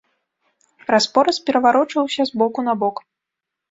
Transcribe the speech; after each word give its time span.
Раз-пораз 0.95 1.37
пераварочваўся 1.51 2.21
з 2.35 2.43
боку 2.43 2.59
на 2.71 2.81
бок. 2.85 3.09